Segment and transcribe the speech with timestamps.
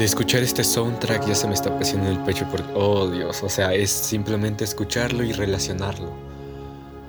[0.00, 3.50] De escuchar este soundtrack ya se me está en el pecho porque, oh Dios, o
[3.50, 6.10] sea, es simplemente escucharlo y relacionarlo.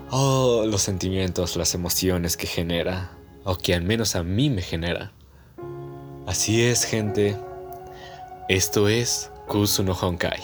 [0.09, 3.11] Oh, los sentimientos, las emociones que genera,
[3.45, 5.13] o que al menos a mí me genera.
[6.27, 7.37] Así es, gente.
[8.49, 10.41] Esto es Kusu no Honkai.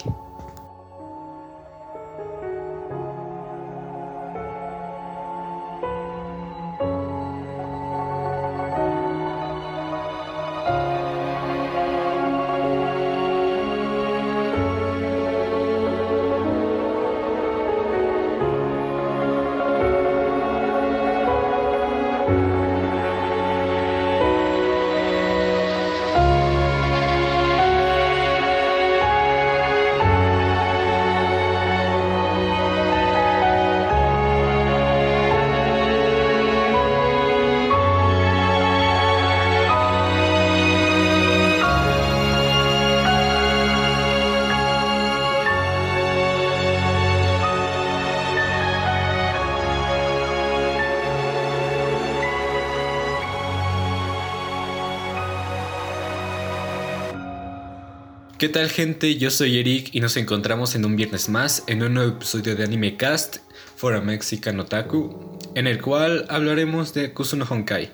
[58.38, 59.16] ¿Qué tal gente?
[59.16, 62.62] Yo soy Eric y nos encontramos en un viernes más en un nuevo episodio de
[62.62, 63.38] Anime Cast
[63.74, 67.90] for a Mexican Otaku, en el cual hablaremos de Kusuno Honkai.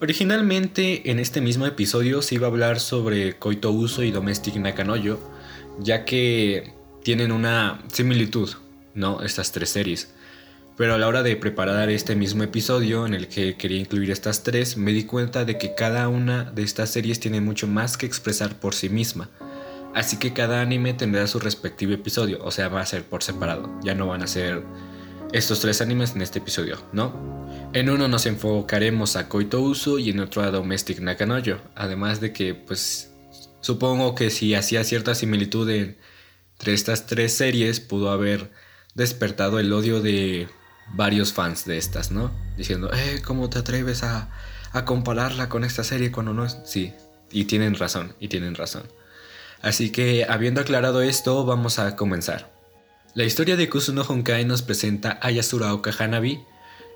[0.00, 5.20] Originalmente en este mismo episodio se iba a hablar sobre Koito Uso y Domestic Nakanoyo,
[5.78, 6.72] ya que
[7.04, 8.50] tienen una similitud,
[8.96, 9.22] ¿no?
[9.22, 10.12] Estas tres series.
[10.76, 14.42] Pero a la hora de preparar este mismo episodio en el que quería incluir estas
[14.42, 18.06] tres, me di cuenta de que cada una de estas series tiene mucho más que
[18.06, 19.30] expresar por sí misma
[19.94, 23.68] Así que cada anime tendrá su respectivo episodio, o sea, va a ser por separado.
[23.82, 24.62] Ya no van a ser
[25.32, 27.12] estos tres animes en este episodio, ¿no?
[27.72, 31.60] En uno nos enfocaremos a Koito Uso y en otro a Domestic Nakanoyo.
[31.74, 33.12] Además de que, pues,
[33.60, 38.50] supongo que si hacía cierta similitud entre estas tres series, pudo haber
[38.94, 40.48] despertado el odio de
[40.94, 42.32] varios fans de estas, ¿no?
[42.56, 44.30] Diciendo, eh, ¿cómo te atreves a,
[44.72, 46.58] a compararla con esta serie cuando no es...?
[46.64, 46.92] Sí,
[47.30, 48.82] y tienen razón, y tienen razón.
[49.62, 52.50] Así que, habiendo aclarado esto, vamos a comenzar.
[53.14, 56.44] La historia de Kusuno Honkai nos presenta a Yasuraoka Hanabi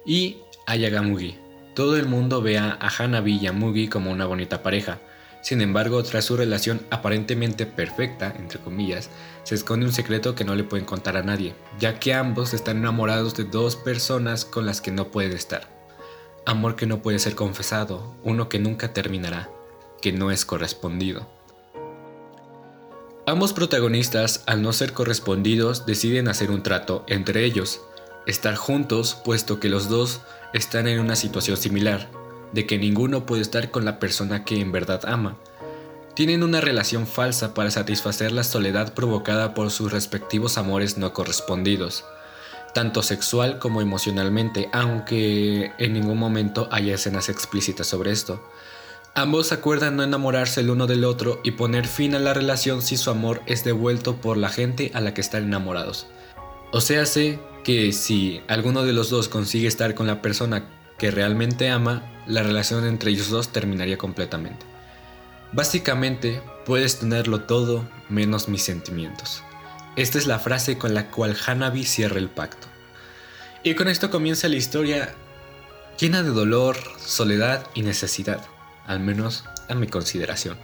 [0.07, 1.39] y a Yagamugi.
[1.75, 5.01] Todo el mundo ve a Hanabi y a Mugi como una bonita pareja.
[5.43, 9.11] Sin embargo, tras su relación aparentemente perfecta, entre comillas,
[9.43, 12.79] se esconde un secreto que no le pueden contar a nadie, ya que ambos están
[12.79, 15.69] enamorados de dos personas con las que no pueden estar.
[16.47, 19.51] Amor que no puede ser confesado, uno que nunca terminará,
[20.01, 21.29] que no es correspondido.
[23.27, 27.81] Ambos protagonistas, al no ser correspondidos, deciden hacer un trato entre ellos,
[28.27, 30.21] estar juntos puesto que los dos
[30.53, 32.11] están en una situación similar,
[32.53, 35.39] de que ninguno puede estar con la persona que en verdad ama.
[36.15, 42.05] Tienen una relación falsa para satisfacer la soledad provocada por sus respectivos amores no correspondidos,
[42.75, 48.47] tanto sexual como emocionalmente, aunque en ningún momento haya escenas explícitas sobre esto.
[49.17, 52.97] Ambos acuerdan no enamorarse el uno del otro y poner fin a la relación si
[52.97, 56.09] su amor es devuelto por la gente a la que están enamorados.
[56.73, 60.65] O sea, sé que si alguno de los dos consigue estar con la persona
[60.99, 64.67] que realmente ama, la relación entre ellos dos terminaría completamente.
[65.53, 69.45] Básicamente, puedes tenerlo todo menos mis sentimientos.
[69.95, 72.67] Esta es la frase con la cual Hanabi cierra el pacto.
[73.63, 75.15] Y con esto comienza la historia
[76.01, 78.45] llena de dolor, soledad y necesidad
[78.87, 80.56] al menos a mi consideración.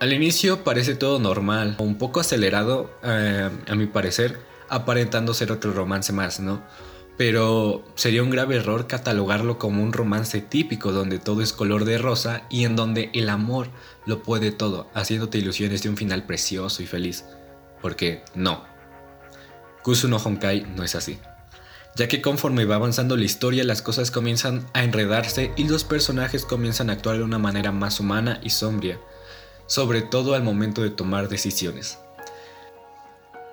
[0.00, 4.38] Al inicio parece todo normal, un poco acelerado eh, a mi parecer,
[4.68, 6.62] aparentando ser otro romance más, ¿no?
[7.16, 11.96] Pero sería un grave error catalogarlo como un romance típico donde todo es color de
[11.96, 13.68] rosa y en donde el amor
[14.04, 17.24] lo puede todo, haciéndote ilusiones de un final precioso y feliz.
[17.80, 18.64] Porque no.
[19.82, 21.18] Kusuno Honkai no es así
[21.96, 26.44] ya que conforme va avanzando la historia las cosas comienzan a enredarse y los personajes
[26.44, 29.00] comienzan a actuar de una manera más humana y sombria,
[29.66, 31.98] sobre todo al momento de tomar decisiones.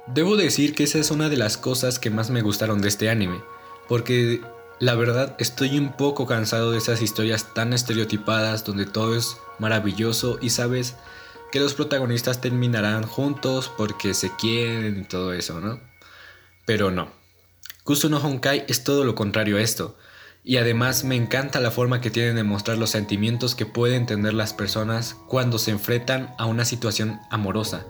[0.08, 3.10] Debo decir que esa es una de las cosas que más me gustaron de este
[3.10, 3.42] anime,
[3.88, 4.42] porque
[4.80, 10.38] la verdad estoy un poco cansado de esas historias tan estereotipadas donde todo es maravilloso
[10.42, 10.98] y sabes
[11.54, 15.80] que los protagonistas terminarán juntos porque se quieren y todo eso, ¿no?
[16.66, 17.23] Pero no.
[17.84, 19.98] Kusuno Honkai es todo lo contrario a esto,
[20.42, 24.34] y además me encanta la forma que tienen de mostrar los sentimientos que pueden tener
[24.34, 27.86] las personas cuando se enfrentan a una situación amorosa.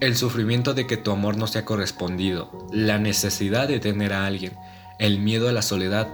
[0.00, 4.58] El sufrimiento de que tu amor no sea correspondido, la necesidad de tener a alguien,
[4.98, 6.06] el miedo a la soledad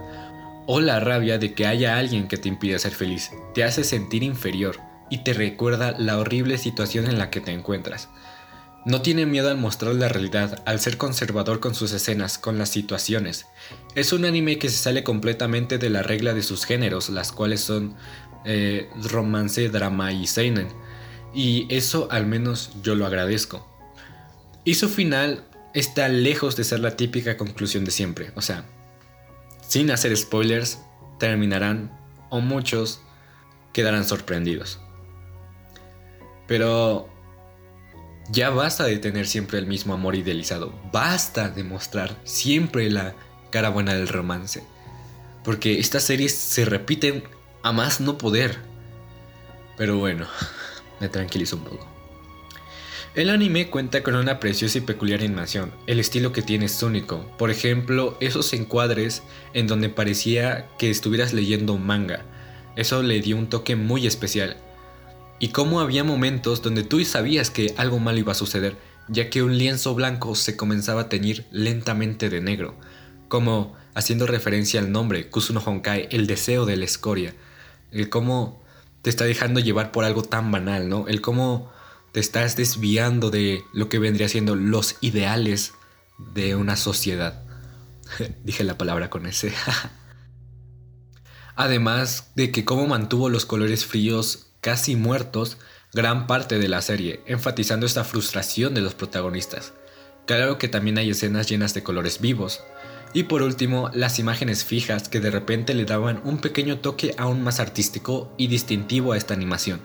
[0.65, 4.23] o la rabia de que haya alguien que te impida ser feliz, te hace sentir
[4.23, 4.79] inferior,
[5.09, 8.07] y te recuerda la horrible situación en la que te encuentras.
[8.83, 12.69] No tiene miedo al mostrar la realidad, al ser conservador con sus escenas, con las
[12.69, 13.45] situaciones.
[13.93, 17.61] Es un anime que se sale completamente de la regla de sus géneros, las cuales
[17.61, 17.95] son
[18.43, 20.69] eh, romance, drama y seinen.
[21.31, 23.67] Y eso al menos yo lo agradezco.
[24.63, 25.43] Y su final
[25.75, 28.31] está lejos de ser la típica conclusión de siempre.
[28.35, 28.65] O sea,
[29.67, 30.79] sin hacer spoilers,
[31.19, 31.91] terminarán,
[32.29, 33.01] o muchos,
[33.73, 34.79] quedarán sorprendidos.
[36.47, 37.09] Pero
[38.29, 40.73] ya basta de tener siempre el mismo amor idealizado.
[40.91, 43.15] Basta de mostrar siempre la
[43.49, 44.63] cara buena del romance.
[45.43, 47.23] Porque estas series se repiten
[47.63, 48.57] a más no poder.
[49.77, 50.27] Pero bueno,
[50.99, 51.87] me tranquilizo un poco.
[53.13, 55.73] El anime cuenta con una preciosa y peculiar animación.
[55.85, 57.25] El estilo que tiene es único.
[57.37, 59.23] Por ejemplo, esos encuadres
[59.53, 62.23] en donde parecía que estuvieras leyendo un manga.
[62.77, 64.55] Eso le dio un toque muy especial
[65.41, 68.77] y cómo había momentos donde tú sabías que algo malo iba a suceder,
[69.07, 72.75] ya que un lienzo blanco se comenzaba a teñir lentamente de negro,
[73.27, 77.33] como haciendo referencia al nombre Kusuno Honkai, el deseo de la escoria,
[77.91, 78.61] el cómo
[79.01, 81.07] te está dejando llevar por algo tan banal, ¿no?
[81.07, 81.71] El cómo
[82.11, 85.73] te estás desviando de lo que vendría siendo los ideales
[86.35, 87.41] de una sociedad.
[88.43, 89.51] Dije la palabra con ese.
[91.55, 95.57] Además de que cómo mantuvo los colores fríos casi muertos
[95.93, 99.73] gran parte de la serie, enfatizando esta frustración de los protagonistas.
[100.25, 102.63] Claro que también hay escenas llenas de colores vivos.
[103.13, 107.43] Y por último, las imágenes fijas que de repente le daban un pequeño toque aún
[107.43, 109.81] más artístico y distintivo a esta animación.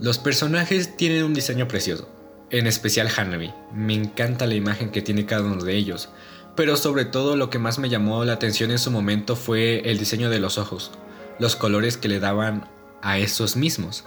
[0.00, 2.08] Los personajes tienen un diseño precioso,
[2.50, 3.52] en especial Hanabi.
[3.74, 6.08] Me encanta la imagen que tiene cada uno de ellos,
[6.56, 9.98] pero sobre todo lo que más me llamó la atención en su momento fue el
[9.98, 10.92] diseño de los ojos,
[11.38, 12.70] los colores que le daban
[13.04, 14.04] a esos mismos.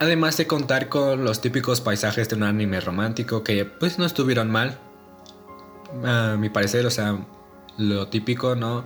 [0.00, 4.50] Además de contar con los típicos paisajes de un anime romántico que pues no estuvieron
[4.50, 4.80] mal,
[6.02, 7.18] a mi parecer, o sea,
[7.78, 8.84] lo típico, ¿no?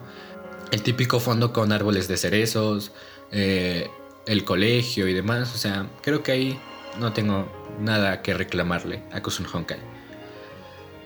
[0.72, 2.92] El típico fondo con árboles de cerezos,
[3.30, 3.88] eh,
[4.26, 6.60] el colegio y demás, o sea, creo que ahí
[6.98, 7.48] no tengo
[7.80, 9.78] nada que reclamarle a Kusun Honkai.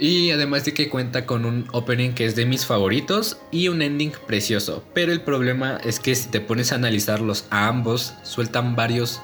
[0.00, 3.82] Y además de que cuenta con un opening que es de mis favoritos y un
[3.82, 4.82] ending precioso.
[4.94, 9.20] Pero el problema es que si te pones a analizarlos a ambos, sueltan varios,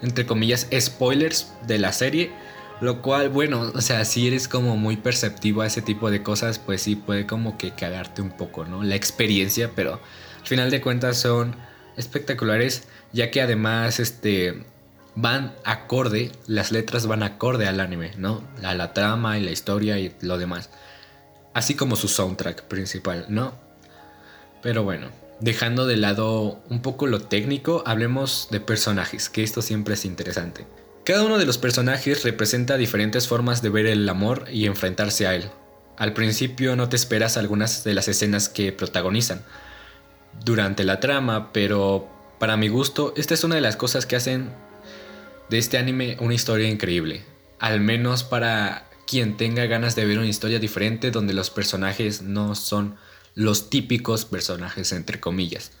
[0.00, 2.32] entre comillas, spoilers de la serie.
[2.80, 6.58] Lo cual, bueno, o sea, si eres como muy perceptivo a ese tipo de cosas,
[6.58, 8.82] pues sí puede como que cagarte un poco, ¿no?
[8.82, 10.00] La experiencia, pero
[10.40, 11.56] al final de cuentas son
[11.98, 14.64] espectaculares, ya que además, este,
[15.16, 18.44] van acorde, las letras van acorde al anime, ¿no?
[18.62, 20.70] A la trama y la historia y lo demás.
[21.54, 23.54] Así como su soundtrack principal, ¿no?
[24.62, 25.08] Pero bueno,
[25.40, 30.66] dejando de lado un poco lo técnico, hablemos de personajes, que esto siempre es interesante.
[31.04, 35.34] Cada uno de los personajes representa diferentes formas de ver el amor y enfrentarse a
[35.34, 35.50] él.
[35.96, 39.42] Al principio no te esperas algunas de las escenas que protagonizan
[40.44, 42.06] durante la trama, pero
[42.38, 44.50] para mi gusto, esta es una de las cosas que hacen
[45.48, 47.22] de este anime una historia increíble.
[47.58, 52.54] Al menos para quien tenga ganas de ver una historia diferente donde los personajes no
[52.54, 52.96] son
[53.34, 55.72] los típicos personajes entre comillas.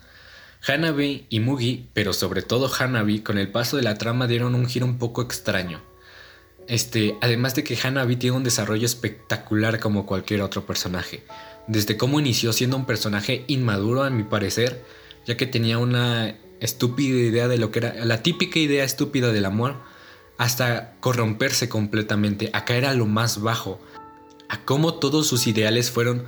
[0.66, 4.66] Hanabi y Mugi, pero sobre todo Hanabi, con el paso de la trama dieron un
[4.66, 5.82] giro un poco extraño.
[6.68, 11.22] Este, además de que Hanabi tiene un desarrollo espectacular como cualquier otro personaje.
[11.68, 14.84] Desde cómo inició siendo un personaje inmaduro a mi parecer,
[15.26, 19.44] ya que tenía una estúpida idea de lo que era, la típica idea estúpida del
[19.44, 19.76] amor,
[20.38, 23.80] hasta corromperse completamente, a caer a lo más bajo,
[24.48, 26.24] a cómo todos sus ideales fueron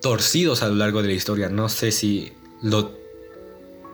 [0.00, 1.48] torcidos a lo largo de la historia.
[1.48, 2.32] No sé si
[2.62, 2.98] lo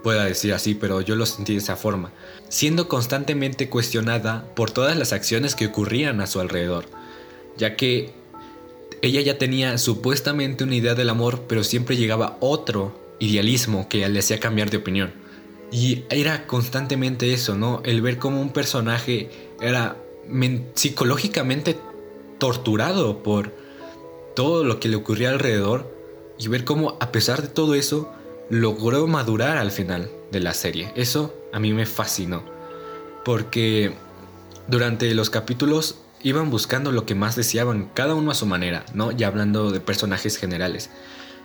[0.02, 2.12] pueda decir así, pero yo lo sentí de esa forma,
[2.48, 6.86] siendo constantemente cuestionada por todas las acciones que ocurrían a su alrededor,
[7.56, 8.14] ya que
[9.02, 14.18] ella ya tenía supuestamente una idea del amor, pero siempre llegaba otro idealismo que le
[14.18, 15.12] hacía cambiar de opinión.
[15.70, 17.82] Y era constantemente eso, ¿no?
[17.84, 19.96] El ver cómo un personaje era
[20.74, 21.78] psicológicamente
[22.38, 23.52] torturado por
[24.34, 25.92] todo lo que le ocurría alrededor
[26.38, 28.12] y ver cómo a pesar de todo eso
[28.50, 30.92] logró madurar al final de la serie.
[30.94, 32.42] Eso a mí me fascinó.
[33.24, 33.94] Porque
[34.68, 39.12] durante los capítulos iban buscando lo que más deseaban, cada uno a su manera, ¿no?
[39.12, 40.90] Ya hablando de personajes generales.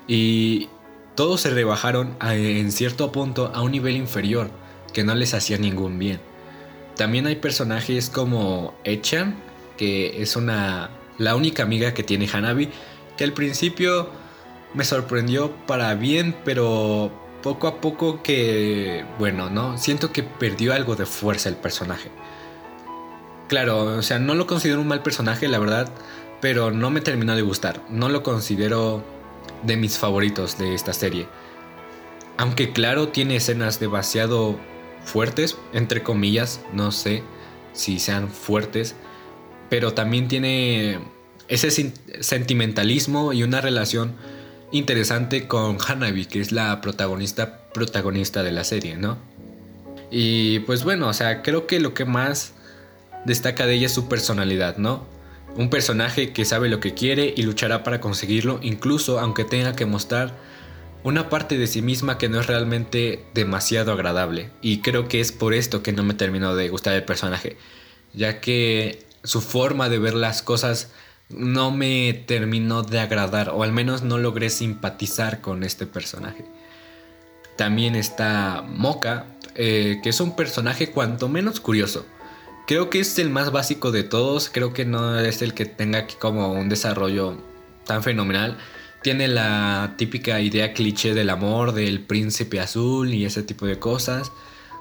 [0.07, 0.69] Y
[1.15, 4.49] todos se rebajaron en cierto punto a un nivel inferior
[4.93, 6.19] que no les hacía ningún bien.
[6.95, 9.35] También hay personajes como Echan,
[9.77, 12.69] que es una la única amiga que tiene Hanabi,
[13.17, 14.09] que al principio
[14.73, 19.77] me sorprendió para bien, pero poco a poco que, bueno, ¿no?
[19.77, 22.09] Siento que perdió algo de fuerza el personaje.
[23.47, 25.89] Claro, o sea, no lo considero un mal personaje, la verdad,
[26.41, 27.81] pero no me terminó de gustar.
[27.89, 29.03] No lo considero
[29.63, 31.27] de mis favoritos de esta serie.
[32.37, 34.59] Aunque claro, tiene escenas demasiado
[35.05, 37.23] fuertes, entre comillas, no sé
[37.73, 38.95] si sean fuertes,
[39.69, 40.99] pero también tiene
[41.47, 41.71] ese
[42.21, 44.15] sentimentalismo y una relación
[44.71, 49.17] interesante con Hanabi, que es la protagonista protagonista de la serie, ¿no?
[50.11, 52.53] Y pues bueno, o sea, creo que lo que más
[53.25, 55.05] destaca de ella es su personalidad, ¿no?
[55.55, 59.85] Un personaje que sabe lo que quiere y luchará para conseguirlo, incluso aunque tenga que
[59.85, 60.33] mostrar
[61.03, 64.49] una parte de sí misma que no es realmente demasiado agradable.
[64.61, 67.57] Y creo que es por esto que no me terminó de gustar el personaje,
[68.13, 70.91] ya que su forma de ver las cosas
[71.29, 76.45] no me terminó de agradar, o al menos no logré simpatizar con este personaje.
[77.57, 82.05] También está Moka, eh, que es un personaje cuanto menos curioso.
[82.65, 85.99] Creo que es el más básico de todos, creo que no es el que tenga
[85.99, 87.37] aquí como un desarrollo
[87.85, 88.57] tan fenomenal.
[89.01, 94.31] Tiene la típica idea cliché del amor, del príncipe azul y ese tipo de cosas.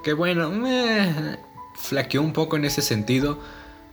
[0.04, 1.38] Que bueno, me
[1.76, 3.40] flaqueó un poco en ese sentido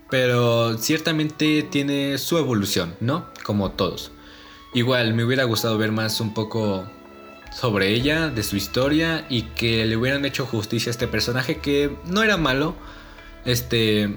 [0.09, 3.27] pero ciertamente tiene su evolución, ¿no?
[3.43, 4.11] Como todos.
[4.73, 6.85] Igual me hubiera gustado ver más un poco
[7.53, 11.95] sobre ella, de su historia y que le hubieran hecho justicia a este personaje que
[12.05, 12.75] no era malo.
[13.45, 14.09] Este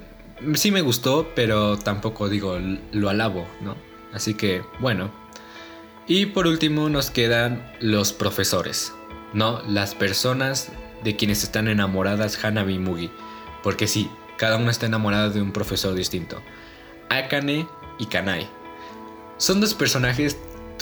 [0.54, 2.58] sí me gustó, pero tampoco digo
[2.92, 3.76] lo alabo, ¿no?
[4.12, 5.10] Así que bueno.
[6.06, 8.92] Y por último nos quedan los profesores,
[9.32, 9.62] ¿no?
[9.68, 10.72] Las personas
[11.04, 13.10] de quienes están enamoradas Hanabi y Mugi.
[13.62, 16.42] Porque sí, cada una está enamorada de un profesor distinto.
[17.08, 17.66] Akane
[17.98, 18.48] y Kanai.
[19.36, 20.36] Son dos personajes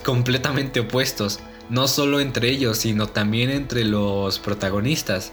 [0.05, 5.33] completamente opuestos, no solo entre ellos, sino también entre los protagonistas,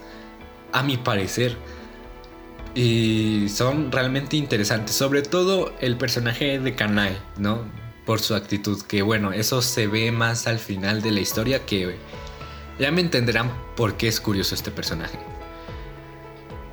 [0.71, 1.57] a mi parecer.
[2.77, 7.63] Y son realmente interesantes, sobre todo el personaje de Kanai, ¿no?
[8.05, 11.97] Por su actitud, que bueno, eso se ve más al final de la historia que
[12.77, 15.17] ya me entenderán por qué es curioso este personaje.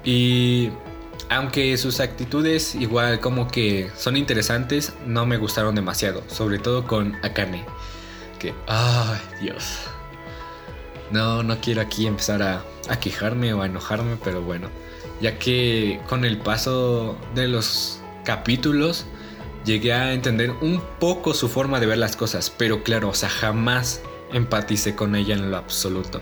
[0.05, 0.73] Y
[1.31, 7.15] aunque sus actitudes igual como que son interesantes, no me gustaron demasiado, sobre todo con
[7.25, 7.65] Akane.
[8.39, 9.79] Que, ay Dios.
[11.11, 14.69] No, no quiero aquí empezar a, a quejarme o a enojarme, pero bueno,
[15.21, 19.07] ya que con el paso de los capítulos
[19.65, 23.29] llegué a entender un poco su forma de ver las cosas, pero claro, o sea,
[23.29, 24.03] jamás
[24.33, 26.21] empaticé con ella en lo absoluto,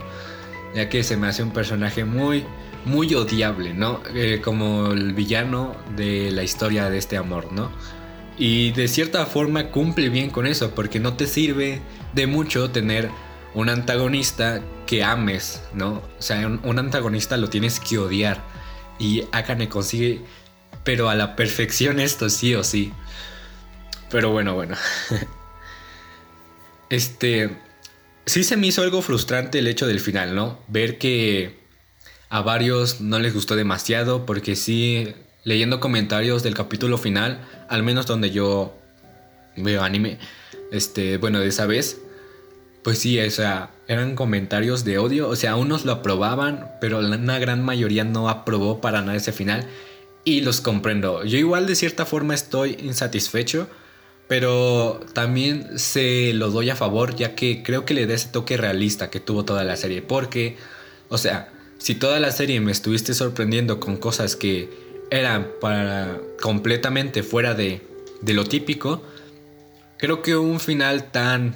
[0.75, 2.45] ya que se me hace un personaje muy
[2.85, 4.01] muy odiable, ¿no?
[4.15, 7.71] Eh, como el villano de la historia de este amor, ¿no?
[8.39, 11.81] Y de cierta forma cumple bien con eso, porque no te sirve
[12.15, 13.11] de mucho tener
[13.55, 16.03] un antagonista que ames, ¿no?
[16.19, 18.43] O sea, un, antagonista lo tienes que odiar.
[19.03, 20.21] Y Akane consigue,
[20.85, 22.93] pero a la perfección esto sí o sí.
[24.13, 24.77] Pero bueno, bueno.
[26.89, 27.51] este,
[28.27, 30.61] sí se me hizo algo frustrante el hecho del final, ¿no?
[30.69, 31.59] Ver que
[32.29, 38.07] a varios no les gustó demasiado porque sí, leyendo comentarios del capítulo final, al menos
[38.07, 38.73] donde yo
[39.57, 40.21] veo anime,
[40.71, 41.99] este, bueno, de esa vez,
[42.85, 47.39] pues sí, o sea, eran comentarios de odio, o sea, unos lo aprobaban, pero una
[47.39, 49.67] gran mayoría no aprobó para nada ese final
[50.25, 51.25] y los comprendo.
[51.25, 53.69] Yo igual de cierta forma estoy insatisfecho,
[54.29, 58.57] pero también se lo doy a favor ya que creo que le da ese toque
[58.57, 60.57] realista que tuvo toda la serie, porque,
[61.09, 64.71] o sea, si toda la serie me estuviste sorprendiendo con cosas que
[65.11, 67.83] eran para completamente fuera de,
[68.23, 69.03] de lo típico,
[69.99, 71.55] creo que un final tan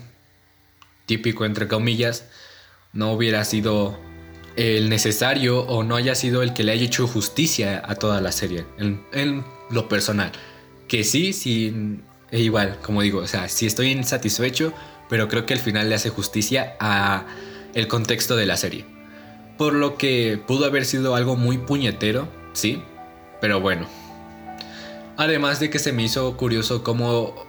[1.06, 2.26] típico entre comillas
[2.92, 3.98] no hubiera sido
[4.56, 8.32] el necesario o no haya sido el que le haya hecho justicia a toda la
[8.32, 10.32] serie en, lo personal
[10.88, 14.72] que sí sí e igual como digo o sea sí estoy insatisfecho
[15.08, 17.26] pero creo que el final le hace justicia a
[17.74, 18.96] el contexto de la serie
[19.56, 22.82] por lo que pudo haber sido algo muy puñetero, sí,
[23.40, 23.86] pero bueno.
[25.16, 27.46] Además de que se me hizo curioso cómo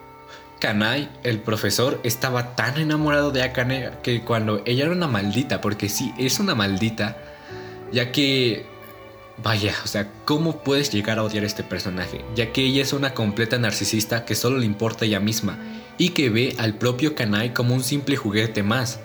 [0.59, 5.89] Kanai, el profesor, estaba tan enamorado de Akane que cuando ella era una maldita, porque
[5.89, 7.17] sí, es una maldita,
[7.91, 8.65] ya que,
[9.43, 12.25] vaya, o sea, ¿cómo puedes llegar a odiar a este personaje?
[12.35, 15.57] Ya que ella es una completa narcisista que solo le importa ella misma
[15.97, 18.99] y que ve al propio Kanai como un simple juguete más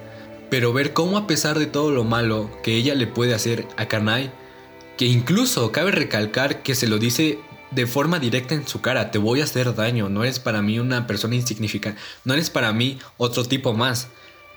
[0.53, 3.87] pero ver cómo a pesar de todo lo malo que ella le puede hacer a
[3.87, 4.31] Kanai,
[4.99, 7.39] que incluso cabe recalcar que se lo dice
[7.75, 10.79] de forma directa en su cara, te voy a hacer daño, no eres para mí
[10.79, 14.09] una persona insignificante, no eres para mí otro tipo más.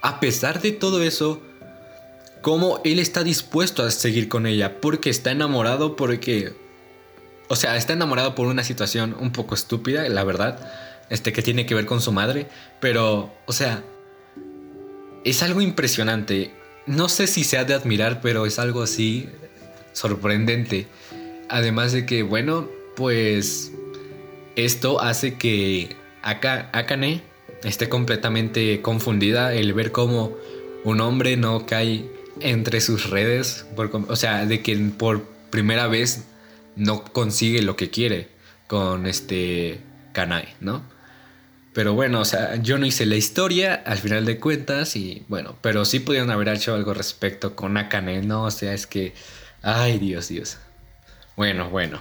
[0.01, 1.41] A pesar de todo eso,
[2.41, 6.53] cómo él está dispuesto a seguir con ella, porque está enamorado, porque...
[7.47, 10.71] O sea, está enamorado por una situación un poco estúpida, la verdad,
[11.09, 12.47] este que tiene que ver con su madre,
[12.79, 13.83] pero, o sea,
[15.23, 16.53] es algo impresionante.
[16.85, 19.29] No sé si se ha de admirar, pero es algo así
[19.93, 20.87] sorprendente.
[21.49, 23.71] Además de que, bueno, pues
[24.55, 27.21] esto hace que Akane
[27.63, 30.35] esté completamente confundida el ver cómo
[30.83, 32.05] un hombre no cae
[32.39, 33.65] entre sus redes,
[34.07, 36.25] o sea, de que por primera vez
[36.75, 38.27] no consigue lo que quiere
[38.67, 39.79] con este
[40.13, 40.83] Kanai, ¿no?
[41.73, 45.57] Pero bueno, o sea, yo no hice la historia al final de cuentas y bueno,
[45.61, 48.43] pero sí pudieron haber hecho algo respecto con Akane, ¿no?
[48.43, 49.13] O sea, es que,
[49.61, 50.57] ay Dios, Dios.
[51.35, 51.99] Bueno, bueno.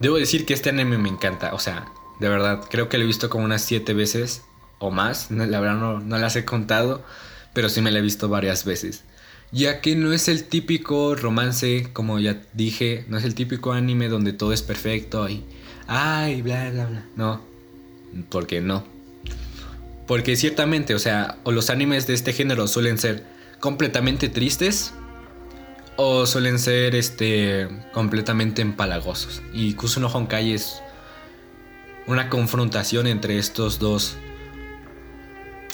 [0.00, 1.86] Debo decir que este anime me encanta, o sea,
[2.18, 4.42] de verdad, creo que lo he visto como unas siete veces
[4.78, 7.04] o más, la verdad no, no las he contado,
[7.52, 9.04] pero sí me la he visto varias veces
[9.52, 14.08] ya que no es el típico romance, como ya dije, no es el típico anime
[14.08, 15.44] donde todo es perfecto y
[15.86, 17.04] ay, bla, bla, bla.
[17.16, 17.40] No,
[18.28, 18.84] porque no.
[20.06, 23.24] Porque ciertamente, o sea, o los animes de este género suelen ser
[23.60, 24.92] completamente tristes
[26.02, 29.42] o suelen ser este completamente empalagosos.
[29.52, 30.80] Y Kusuno Honkai es
[32.06, 34.16] una confrontación entre estos dos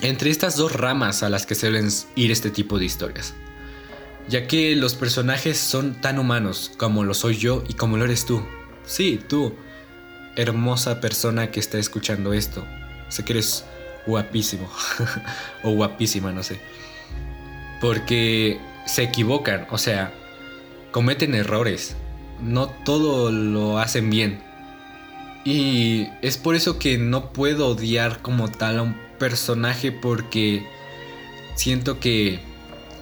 [0.02, 3.35] entre estas dos ramas a las que suelen ir este tipo de historias
[4.28, 8.26] ya que los personajes son tan humanos como lo soy yo y como lo eres
[8.26, 8.45] tú.
[8.85, 9.54] Sí, tú,
[10.35, 12.66] hermosa persona que está escuchando esto.
[13.08, 13.65] Sé que eres
[14.04, 14.69] guapísimo
[15.62, 16.60] o guapísima, no sé.
[17.80, 20.12] Porque se equivocan, o sea,
[20.92, 21.96] cometen errores.
[22.42, 24.40] No todo lo hacen bien.
[25.44, 30.66] Y es por eso que no puedo odiar como tal a un personaje porque
[31.54, 32.40] siento que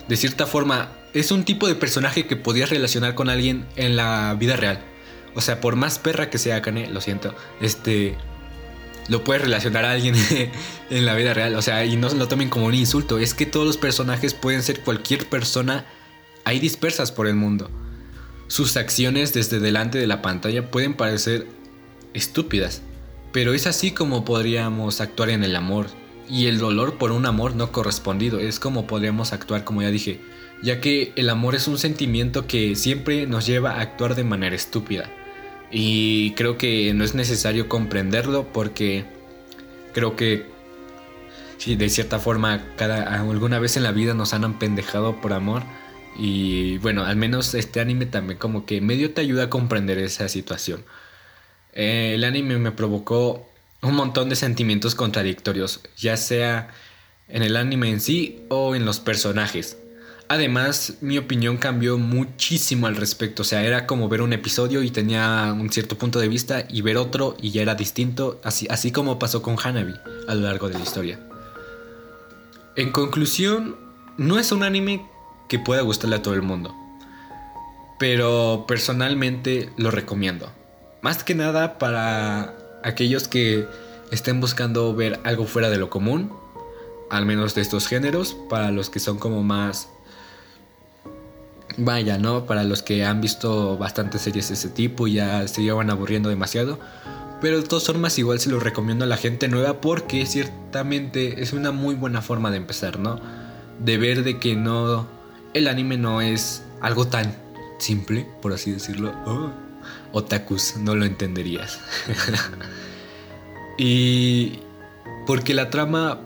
[0.09, 4.35] de cierta forma es un tipo de personaje que podías relacionar con alguien en la
[4.39, 4.81] vida real.
[5.35, 8.17] O sea, por más perra que sea Kane, lo siento, este
[9.09, 10.15] lo puedes relacionar a alguien
[10.91, 13.35] en la vida real, o sea, y no se lo tomen como un insulto, es
[13.35, 15.87] que todos los personajes pueden ser cualquier persona
[16.45, 17.71] ahí dispersas por el mundo.
[18.47, 21.47] Sus acciones desde delante de la pantalla pueden parecer
[22.13, 22.83] estúpidas,
[23.33, 25.87] pero es así como podríamos actuar en el amor
[26.29, 30.21] y el dolor por un amor no correspondido, es como podríamos actuar, como ya dije,
[30.63, 34.57] ya que el amor es un sentimiento que siempre nos lleva a actuar de manera
[34.57, 35.11] estúpida.
[35.77, 39.05] Y creo que no es necesario comprenderlo porque
[39.93, 40.47] creo que
[41.59, 45.65] si de cierta forma cada, alguna vez en la vida nos han pendejado por amor.
[46.17, 50.29] Y bueno, al menos este anime también como que medio te ayuda a comprender esa
[50.29, 50.85] situación.
[51.73, 53.49] Eh, el anime me provocó
[53.83, 56.69] un montón de sentimientos contradictorios, ya sea
[57.29, 59.77] en el anime en sí o en los personajes.
[60.29, 63.43] Además, mi opinión cambió muchísimo al respecto.
[63.43, 66.81] O sea, era como ver un episodio y tenía un cierto punto de vista y
[66.81, 69.95] ver otro y ya era distinto, así, así como pasó con Hanabi
[70.27, 71.21] a lo largo de la historia.
[72.77, 73.77] En conclusión,
[74.17, 75.07] no es un anime
[75.49, 76.75] que pueda gustarle a todo el mundo.
[77.99, 80.51] Pero personalmente lo recomiendo.
[81.03, 83.69] Más que nada para aquellos que
[84.11, 86.33] estén buscando ver algo fuera de lo común.
[87.11, 88.37] Al menos de estos géneros.
[88.49, 89.89] Para los que son como más
[91.77, 92.47] vaya, ¿no?
[92.47, 96.29] Para los que han visto bastantes series de ese tipo y ya se llevan aburriendo
[96.29, 96.79] demasiado.
[97.41, 101.53] Pero de todas formas igual se lo recomiendo a la gente nueva porque ciertamente es
[101.53, 103.21] una muy buena forma de empezar, ¿no?
[103.79, 105.07] De ver de que no...
[105.53, 107.37] El anime no es algo tan
[107.79, 109.13] simple, por así decirlo.
[109.27, 109.51] Oh,
[110.13, 111.81] otakus, no lo entenderías.
[113.79, 114.61] y
[115.27, 116.21] porque la trama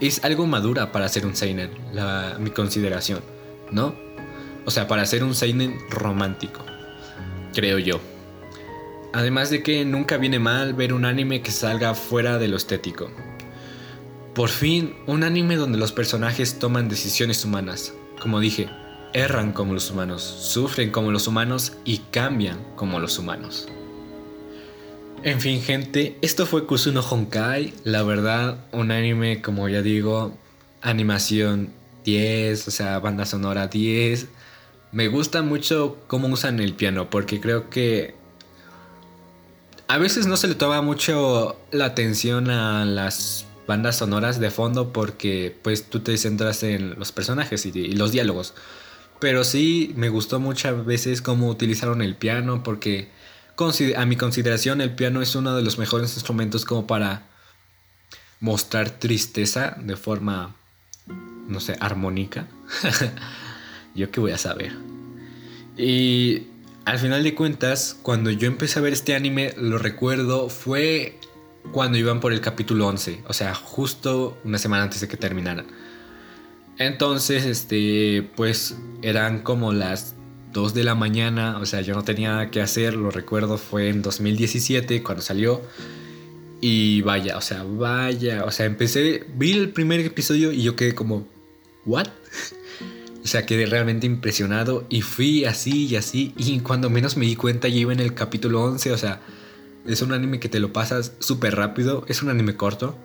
[0.00, 3.20] es algo madura para ser un seinen, la, mi consideración,
[3.70, 4.05] ¿no?
[4.66, 6.60] O sea, para ser un seinen romántico,
[7.54, 8.00] creo yo.
[9.12, 13.10] Además de que nunca viene mal ver un anime que salga fuera de lo estético.
[14.34, 17.94] Por fin, un anime donde los personajes toman decisiones humanas.
[18.20, 18.68] Como dije,
[19.14, 23.68] erran como los humanos, sufren como los humanos y cambian como los humanos.
[25.22, 27.72] En fin, gente, esto fue Kusuno Honkai.
[27.84, 30.36] La verdad, un anime, como ya digo,
[30.82, 31.70] animación
[32.04, 34.26] 10, o sea, banda sonora 10,
[34.96, 38.14] me gusta mucho cómo usan el piano, porque creo que
[39.88, 44.94] a veces no se le toma mucho la atención a las bandas sonoras de fondo
[44.94, 48.54] porque pues tú te centras en los personajes y, los diálogos.
[49.20, 53.10] Pero sí me gustó muchas veces cómo utilizaron el piano porque
[53.96, 57.26] a mi consideración el piano es uno de los mejores instrumentos como para
[58.40, 60.56] mostrar tristeza de forma,
[61.48, 62.48] no sé, armónica.
[63.96, 64.72] ¿Yo qué voy a saber?
[65.76, 66.44] Y
[66.84, 71.18] al final de cuentas, cuando yo empecé a ver este anime, lo recuerdo, fue
[71.72, 75.64] cuando iban por el capítulo 11, o sea, justo una semana antes de que terminara.
[76.78, 80.14] Entonces, este, pues eran como las
[80.52, 83.88] 2 de la mañana, o sea, yo no tenía nada que hacer, lo recuerdo, fue
[83.88, 85.62] en 2017 cuando salió.
[86.60, 90.94] Y vaya, o sea, vaya, o sea, empecé, vi el primer episodio y yo quedé
[90.94, 91.26] como,
[91.84, 92.06] ¿what?
[93.26, 96.32] o sea, quedé realmente impresionado y fui así y así.
[96.36, 99.20] Y cuando menos me di cuenta, ya iba en el capítulo 11, o sea,
[99.84, 102.96] es un anime que te lo pasas súper rápido, es un anime corto.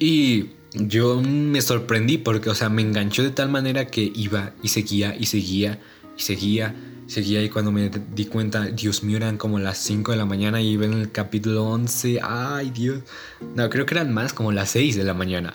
[0.00, 4.68] Y yo me sorprendí porque, o sea, me enganchó de tal manera que iba y
[4.68, 5.78] seguía y seguía
[6.18, 6.74] y seguía,
[7.06, 10.60] seguía y cuando me di cuenta, Dios mío, eran como las 5 de la mañana
[10.60, 13.02] y iba en el capítulo 11, ay Dios,
[13.54, 15.54] no, creo que eran más como las 6 de la mañana.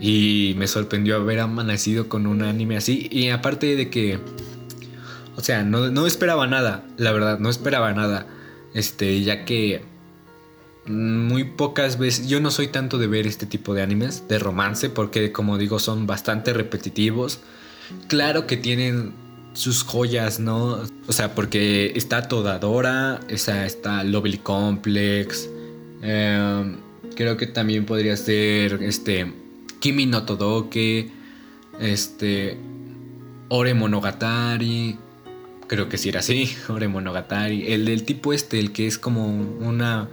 [0.00, 3.08] Y me sorprendió haber amanecido con un anime así.
[3.10, 4.18] Y aparte de que,
[5.36, 8.26] o sea, no, no esperaba nada, la verdad, no esperaba nada.
[8.74, 9.82] Este, ya que
[10.86, 14.88] muy pocas veces, yo no soy tanto de ver este tipo de animes de romance
[14.88, 17.40] porque como digo son bastante repetitivos.
[18.08, 19.14] Claro que tienen
[19.52, 20.82] sus joyas, ¿no?
[21.06, 25.48] O sea, porque está Todadora, esa está Lovely Complex.
[26.02, 26.76] Em,
[27.14, 29.32] creo que también podría ser este
[29.86, 31.12] Kimi no Todoke,
[31.78, 32.58] este
[33.48, 34.98] Ore Monogatari.
[35.68, 37.72] Creo que sí era así, Ore Monogatari.
[37.72, 40.08] El del tipo este, el que es como una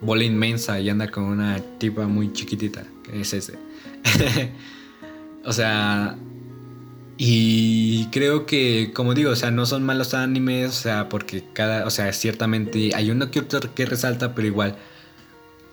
[0.00, 3.58] bola inmensa y anda con una tipa muy chiquitita, que es ese.
[5.44, 6.16] o sea,
[7.18, 11.86] y creo que, como digo, o sea, no son malos animes, o sea, porque cada,
[11.86, 14.78] o sea, ciertamente hay uno que otro que resalta, pero igual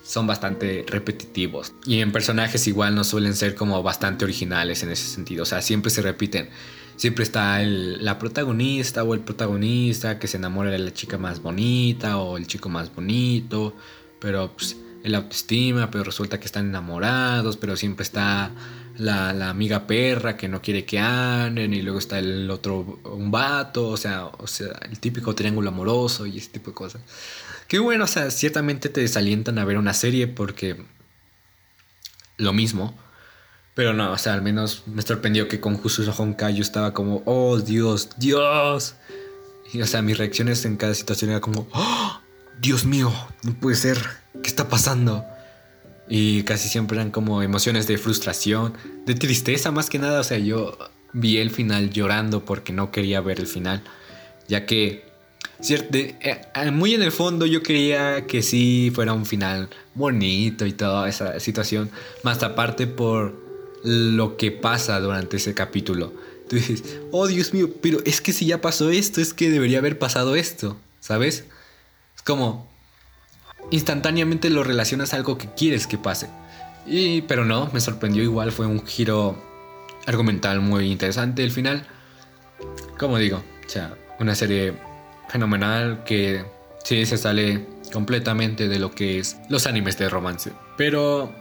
[0.04, 1.74] son bastante repetitivos.
[1.86, 5.62] Y en personajes igual no suelen ser como bastante originales en ese sentido, o sea,
[5.62, 6.50] siempre se repiten.
[6.98, 12.18] Siempre está la protagonista o el protagonista que se enamora de la chica más bonita
[12.18, 13.74] o el chico más bonito,
[14.20, 18.52] pero pues el autoestima, pero resulta que están enamorados, pero siempre está
[18.98, 23.90] la, amiga perra que no quiere que anden y luego está el otro, un vato,
[23.90, 27.02] o sea, o sea, el típico triángulo amoroso y ese tipo de cosas.
[27.72, 30.76] Qué bueno, o sea, ciertamente te desalientan a ver una serie porque
[32.36, 33.00] lo mismo.
[33.76, 37.24] Pero no, o sea, al menos me sorprendió que con Jususo Honkai yo estaba como,
[37.26, 38.96] oh Dios, Dios.
[39.72, 42.20] Y o sea, mis reacciones en cada situación era como, oh,
[42.60, 43.10] Dios mío,
[43.44, 43.98] no puede ser,
[44.44, 45.26] ¿qué está pasando?
[46.10, 48.74] Y casi siempre eran como emociones de frustración,
[49.06, 50.20] de tristeza más que nada.
[50.20, 50.78] O sea, yo
[51.14, 53.82] vi el final llorando porque no quería ver el final.
[54.50, 55.10] Ya que,
[55.70, 60.74] eh, eh, muy en el fondo yo quería que sí fuera un final bonito y
[60.74, 61.90] toda esa situación.
[62.24, 63.36] Más aparte por
[63.84, 66.14] lo que pasa durante ese capítulo.
[66.50, 69.80] Tú dices, oh Dios mío, pero es que si ya pasó esto, es que debería
[69.80, 71.46] haber pasado esto, ¿sabes?
[72.16, 72.70] Es como,
[73.70, 76.28] instantáneamente lo relacionas a algo que quieres que pase.
[76.86, 79.42] Y, pero no, me sorprendió igual, fue un giro
[80.06, 81.88] argumental muy interesante el final.
[83.00, 84.74] Como digo, o sea, una serie
[85.32, 86.46] fenomenal que
[86.84, 90.52] sí se sale completamente de lo que es los animes de romance.
[90.78, 91.32] Pero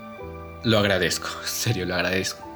[0.64, 2.46] lo agradezco, serio lo agradezco.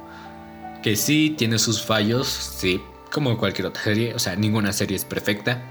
[0.81, 2.79] Que sí tiene sus fallos, sí,
[3.11, 5.61] como cualquier otra serie, o sea, ninguna serie es perfecta.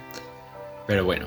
[0.87, 1.27] Pero bueno,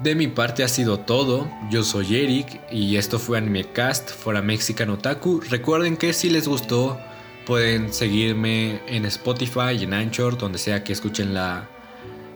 [0.00, 4.42] de mi parte ha sido todo, yo soy Eric y esto fue Animecast for a
[4.42, 5.40] Mexican Otaku.
[5.48, 6.98] Recuerden que si les gustó
[7.46, 11.68] pueden seguirme en Spotify en Anchor, donde sea que escuchen la,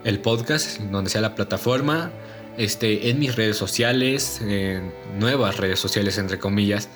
[0.04, 2.11] el podcast, donde sea la plataforma.
[2.56, 6.88] Este, en mis redes sociales, en nuevas redes sociales entre comillas,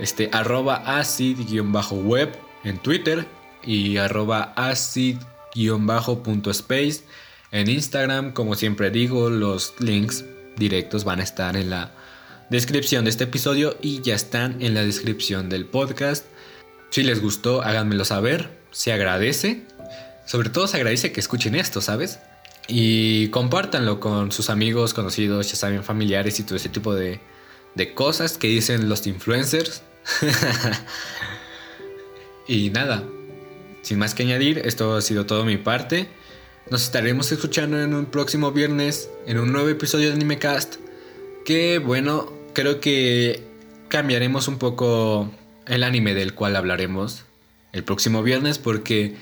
[0.00, 2.30] este, arroba acid-web
[2.64, 3.26] en Twitter
[3.62, 5.14] y arroba acid-space
[7.52, 8.32] en Instagram.
[8.32, 10.24] Como siempre digo, los links
[10.56, 11.92] directos van a estar en la
[12.50, 16.24] descripción de este episodio y ya están en la descripción del podcast.
[16.90, 18.48] Si les gustó, háganmelo saber.
[18.70, 19.66] Se agradece.
[20.26, 22.18] Sobre todo se agradece que escuchen esto, ¿sabes?
[22.68, 27.20] Y compártanlo con sus amigos, conocidos, ya saben, familiares y todo ese tipo de,
[27.76, 29.82] de cosas que dicen los influencers.
[32.48, 33.04] y nada,
[33.82, 36.08] sin más que añadir, esto ha sido todo mi parte.
[36.68, 40.76] Nos estaremos escuchando en un próximo viernes en un nuevo episodio de Animecast.
[41.44, 43.44] Que bueno, creo que
[43.86, 45.30] cambiaremos un poco
[45.66, 47.22] el anime del cual hablaremos
[47.72, 49.14] el próximo viernes porque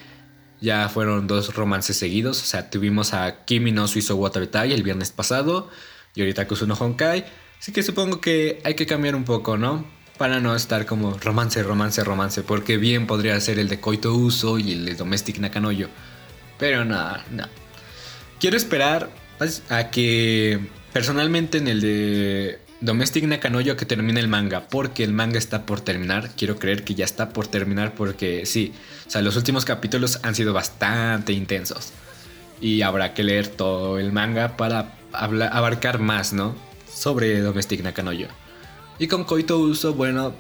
[0.61, 2.43] ya fueron dos romances seguidos.
[2.43, 5.71] O sea, tuvimos a Kimi no Suizo Watabetai el viernes pasado
[6.15, 7.25] y ahorita Kusuno Honkai.
[7.59, 9.85] Así que supongo que hay que cambiar un poco, ¿no?
[10.19, 14.59] para no estar como romance, romance, romance, porque bien podría ser el de Koito Uso
[14.59, 15.89] y el de Domestic Nakanoyo.
[16.59, 17.49] Pero nada, no.
[18.39, 20.61] Quiero esperar pues, a que
[20.93, 25.81] personalmente en el de Domestic Nakanoyo que termine el manga, porque el manga está por
[25.81, 26.33] terminar.
[26.37, 28.75] Quiero creer que ya está por terminar porque sí,
[29.07, 31.93] o sea, los últimos capítulos han sido bastante intensos.
[32.61, 36.55] Y habrá que leer todo el manga para abarcar más, ¿no?
[36.95, 38.29] Sobre Domestic Nakanoyo.
[38.99, 40.35] Y con Koito Uso, bueno,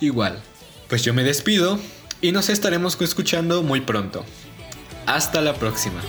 [0.00, 0.40] igual.
[0.88, 1.78] Pues yo me despido
[2.20, 4.24] y nos estaremos escuchando muy pronto.
[5.06, 6.00] Hasta la próxima.